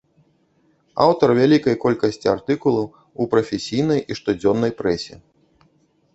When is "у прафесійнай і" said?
3.13-4.19